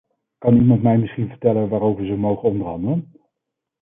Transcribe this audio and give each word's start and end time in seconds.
Kan 0.39 0.55
iemand 0.55 0.81
mij 0.83 0.97
misschien 0.97 1.29
vertellen 1.29 1.69
waarover 1.69 2.05
ze 2.05 2.15
mogen 2.15 2.49
onderhandelen? 2.49 3.11